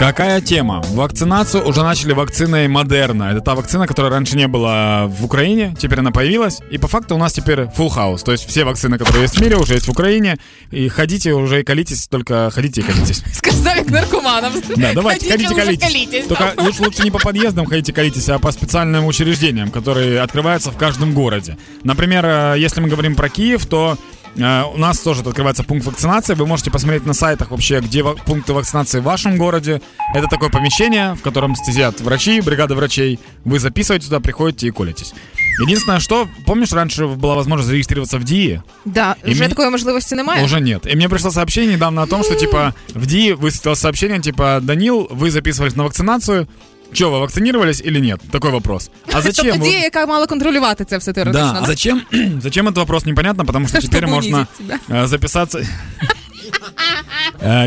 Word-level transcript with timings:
Какая 0.00 0.40
тема? 0.40 0.80
Вакцинацию 0.94 1.68
уже 1.68 1.82
начали 1.82 2.14
вакциной 2.14 2.68
Модерна. 2.68 3.32
Это 3.32 3.42
та 3.42 3.54
вакцина, 3.54 3.86
которая 3.86 4.10
раньше 4.10 4.34
не 4.34 4.48
была 4.48 5.06
в 5.06 5.26
Украине, 5.26 5.76
теперь 5.78 5.98
она 5.98 6.10
появилась. 6.10 6.60
И 6.70 6.78
по 6.78 6.88
факту 6.88 7.16
у 7.16 7.18
нас 7.18 7.34
теперь 7.34 7.60
full 7.76 7.94
house. 7.94 8.24
То 8.24 8.32
есть 8.32 8.48
все 8.48 8.64
вакцины, 8.64 8.96
которые 8.96 9.24
есть 9.24 9.36
в 9.36 9.42
мире, 9.42 9.58
уже 9.58 9.74
есть 9.74 9.86
в 9.86 9.90
Украине. 9.90 10.38
И 10.70 10.88
ходите 10.88 11.34
уже 11.34 11.60
и 11.60 11.64
колитесь, 11.64 12.08
только 12.08 12.50
ходите 12.50 12.80
и 12.80 12.84
колитесь. 12.84 13.22
Сказав 13.34 13.76
як 13.76 13.90
наркоманам. 13.90 14.54
Да, 14.74 14.94
давайте, 14.94 15.30
ходите, 15.30 15.52
уже 15.52 15.64
колитесь. 15.64 15.86
колитесь. 15.86 16.26
Только 16.26 16.54
лучше, 16.56 16.82
лучше 16.82 17.02
не 17.02 17.10
по 17.10 17.18
подъездам 17.18 17.66
ходите 17.66 17.92
колитесь, 17.92 18.26
а 18.30 18.38
по 18.38 18.52
специальным 18.52 19.04
учреждениям, 19.04 19.70
которые 19.70 20.22
открываются 20.22 20.70
в 20.70 20.78
каждом 20.78 21.12
городе. 21.12 21.58
Например, 21.84 22.24
э, 22.24 22.54
если 22.56 22.80
мы 22.80 22.88
говорим 22.88 23.16
про 23.16 23.28
Киев, 23.28 23.66
то 23.66 23.98
у 24.37 24.77
нас 24.77 24.99
тоже 24.99 25.21
открывается 25.21 25.63
пункт 25.63 25.85
вакцинации. 25.85 26.33
Вы 26.35 26.45
можете 26.45 26.69
посмотреть 26.71 27.05
на 27.05 27.13
сайтах 27.13 27.51
вообще, 27.51 27.79
где 27.79 28.03
ва- 28.03 28.15
пункты 28.25 28.53
вакцинации 28.53 28.99
в 28.99 29.03
вашем 29.03 29.37
городе. 29.37 29.81
Это 30.13 30.27
такое 30.27 30.49
помещение, 30.49 31.13
в 31.13 31.21
котором 31.21 31.55
сидят 31.55 32.01
врачи, 32.01 32.41
бригада 32.41 32.75
врачей. 32.75 33.19
Вы 33.45 33.59
записываете 33.59 34.05
туда, 34.05 34.19
приходите 34.19 34.67
и 34.67 34.71
колитесь. 34.71 35.13
Единственное, 35.61 35.99
что, 36.01 36.27
помнишь, 36.45 36.73
раньше 36.73 37.05
была 37.05 37.35
возможность 37.35 37.67
зарегистрироваться 37.67 38.17
в 38.17 38.23
ДИИ? 38.23 38.61
Да, 38.85 39.15
І 39.25 39.31
вже 39.31 39.39
мені- 39.39 39.49
такої 39.49 39.69
можливості 39.69 40.15
немає. 40.15 40.43
Уже 40.45 40.59
нет. 40.59 40.85
И 40.85 40.95
мне 40.95 41.09
пришло 41.09 41.31
сообщение 41.31 41.71
недавно 41.71 42.01
о 42.01 42.05
том, 42.07 42.23
что, 42.23 42.35
типа, 42.35 42.73
в 42.95 43.05
ДИИ 43.05 43.33
высветилось 43.35 43.75
сообщение, 43.75 44.19
типа, 44.19 44.59
Данил, 44.61 45.07
вы 45.11 45.29
записывались 45.31 45.75
на 45.77 45.83
вакцинацию. 45.83 46.47
Че, 46.92 47.10
вы 47.10 47.20
вакцинировались 47.20 47.80
или 47.80 48.00
нет? 48.00 48.20
Такой 48.30 48.50
вопрос. 48.50 48.90
А 49.12 49.20
зачем? 49.22 49.46
Тобто 49.46 49.68
дія, 49.68 49.80
яка 49.80 50.06
мала 50.06 50.26
контролювати 50.26 50.84
це 50.84 50.98
все 50.98 51.12
теоретично. 51.12 51.52
Да, 51.52 51.60
а 51.62 51.66
зачем, 51.66 52.02
зачем 52.42 52.66
этот 52.68 52.78
вопрос 52.78 53.06
непонятно, 53.06 53.44
потому 53.44 53.68
что 53.68 53.80
теперь 53.82 54.06
можно 54.06 54.46
э, 54.88 55.06
записаться 55.06 55.58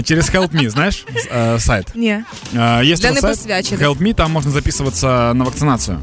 через 0.05 0.31
Help 0.35 0.55
Me, 0.55 0.71
знаешь, 0.71 1.05
с- 1.17 1.29
э, 1.37 1.61
сайт. 1.61 1.87
Ні. 1.95 2.19
Э, 2.57 2.85
Есть 2.93 3.03
Для 3.03 3.11
у 3.11 3.13
нас 3.15 3.21
сайт 3.23 3.37
непосвячених. 3.37 3.81
Help 3.89 4.03
Me, 4.03 4.15
там 4.15 4.33
можно 4.33 4.53
записываться 4.53 5.35
на 5.35 5.45
вакцинацию. 5.45 5.99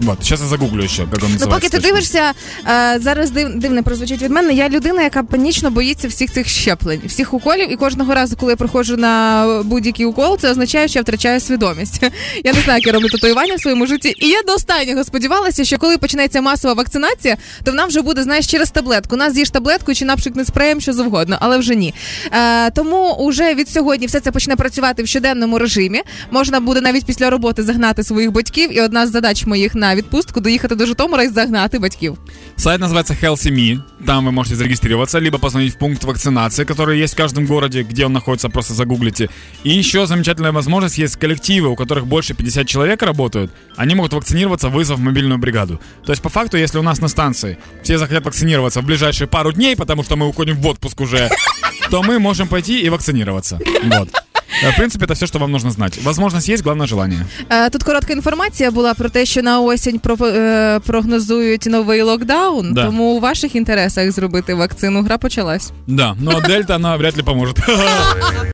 Вот, 0.00 0.18
сейчас 0.22 0.40
я 0.40 0.46
загуглю 0.46 0.82
еще, 0.84 1.06
как 1.12 1.22
он 1.24 1.30
называется. 1.30 1.38
Ну, 1.40 1.46
поки 1.50 1.68
ти 1.68 1.76
точно. 1.76 1.88
дивишся, 1.88 2.32
е, 2.68 2.98
зараз 3.00 3.30
див, 3.30 3.58
дивно 3.58 3.82
прозвучить 3.82 4.22
від 4.22 4.30
мене. 4.30 4.52
Я 4.52 4.68
людина, 4.68 5.02
яка 5.02 5.22
панічно 5.22 5.70
боїться 5.70 6.08
всіх 6.08 6.32
цих 6.32 6.48
щеплень, 6.48 7.00
всіх 7.06 7.34
уколів, 7.34 7.72
і 7.72 7.76
кожного 7.76 8.14
разу, 8.14 8.36
коли 8.36 8.52
я 8.52 8.56
приходжу 8.56 8.96
на 8.96 9.44
будь-який 9.64 10.06
укол, 10.06 10.38
це 10.38 10.50
означає, 10.50 10.88
що 10.88 10.98
я 10.98 11.02
втрачаю 11.02 11.40
свідомість. 11.40 12.02
Я 12.44 12.52
не 12.52 12.60
знаю, 12.60 12.78
як 12.78 12.86
я 12.86 12.92
роблю 12.92 13.08
татуювання 13.08 13.54
в 13.54 13.60
своєму 13.60 13.86
житті. 13.86 14.14
І 14.18 14.28
я 14.28 14.42
до 14.42 14.52
останнього 14.54 15.04
сподівалася, 15.04 15.64
що 15.64 15.78
коли 15.78 15.98
почнеться 15.98 16.40
масова 16.40 16.74
вакцинація, 16.74 17.36
то 17.64 17.70
вона 17.70 17.84
вже 17.84 18.02
буде, 18.02 18.22
знаєш, 18.22 18.46
через 18.46 18.70
таблетку. 18.70 19.16
Нас 19.16 19.32
з'їж 19.34 19.50
таблетку 19.50 19.94
чи 19.94 20.04
напшикне 20.04 20.44
спреєм, 20.44 20.80
що 20.80 20.92
завгодно, 20.92 21.36
але 21.40 21.58
вже 21.58 21.74
ні. 21.74 21.94
Е, 22.32 22.70
тому 22.70 22.97
уже 22.98 23.54
від 23.54 23.68
сьогодні 23.68 24.06
все 24.06 24.20
це 24.20 24.30
почне 24.30 24.56
працювати 24.56 25.02
в 25.02 25.06
щоденному 25.06 25.58
режимі. 25.58 26.02
Можна 26.30 26.60
буде 26.60 26.80
навіть 26.80 27.04
після 27.04 27.30
роботи 27.30 27.62
загнати 27.62 28.02
своїх 28.02 28.32
батьків, 28.32 28.76
і 28.76 28.80
одна 28.80 29.06
з 29.06 29.10
задач 29.10 29.46
моїх 29.46 29.74
на 29.74 29.94
відпустку 29.94 30.40
доїхати 30.40 30.74
до 30.74 30.86
Житомира 30.86 31.22
і 31.22 31.28
загнати 31.28 31.78
батьків. 31.78 32.18
Сайт 32.56 32.80
называется 32.80 33.14
Healthy 33.22 33.50
Me. 33.50 33.80
Там 34.06 34.26
вы 34.26 34.32
можете 34.32 34.56
зарегистрироваться, 34.56 35.20
либо 35.20 35.38
позвонить 35.38 35.74
в 35.74 35.78
пункт 35.78 36.04
вакцинации, 36.04 36.64
который 36.64 37.02
есть 37.02 37.14
в 37.14 37.16
каждом 37.16 37.46
городе, 37.46 37.82
где 37.82 38.06
он 38.06 38.12
находится, 38.12 38.48
просто 38.48 38.74
загуглите. 38.74 39.28
И 39.64 39.78
еще 39.78 40.06
замечательная 40.06 40.52
возможность 40.52 40.98
есть 40.98 41.16
коллективы, 41.16 41.68
у 41.68 41.76
которых 41.76 42.06
больше 42.06 42.34
50 42.34 42.68
человек 42.68 43.02
работают. 43.02 43.50
Они 43.76 43.94
могут 43.94 44.12
вакцинироваться, 44.12 44.68
вызвав 44.68 45.00
мобильную 45.00 45.38
бригаду. 45.38 45.80
То 46.04 46.12
есть, 46.12 46.22
по 46.22 46.28
факту, 46.28 46.56
если 46.56 46.78
у 46.78 46.82
нас 46.82 47.00
на 47.00 47.08
станции 47.08 47.56
все 47.82 47.98
захотят 47.98 48.24
вакцинироваться 48.24 48.80
в 48.80 48.84
ближайшие 48.84 49.26
пару 49.26 49.52
дней, 49.52 49.76
потому 49.76 50.04
что 50.04 50.16
мы 50.16 50.28
уходим 50.28 50.56
в 50.56 50.66
отпуск 50.66 51.00
уже, 51.00 51.30
то 51.90 52.02
мы 52.02 52.18
можем 52.18 52.48
пойти 52.48 52.80
и 52.80 52.88
вакцинироваться. 52.90 53.58
Вот. 53.98 54.08
Э, 54.64 54.70
В 54.72 54.76
принципе, 54.76 55.04
это 55.06 55.14
все, 55.14 55.26
что 55.26 55.38
вам 55.38 55.52
нужно 55.52 55.70
знать. 55.70 55.98
Возможность 56.04 56.48
есть, 56.48 56.62
главное 56.64 56.86
желание. 56.86 57.26
Е, 57.52 57.70
Тут 57.70 57.82
коротка 57.82 58.12
інформація 58.12 58.70
була 58.70 58.94
про 58.94 59.08
те, 59.08 59.26
що 59.26 59.42
на 59.42 59.60
осінь 59.60 59.98
про, 59.98 60.16
е, 60.26 60.80
прогнозують 60.86 61.66
новий 61.66 62.02
локдаун, 62.02 62.72
Да. 62.74 62.84
тому 62.84 63.04
у 63.04 63.20
ваших 63.20 63.54
інтересах 63.54 64.12
зробити 64.12 64.54
вакцину. 64.54 65.02
Гра 65.02 65.18
почалась. 65.18 65.72
Да, 65.86 66.14
но 66.20 66.40
дельта, 66.40 66.74
она 66.76 66.96
вряд 66.96 67.16
ли 67.16 67.22
поможет. 67.22 67.58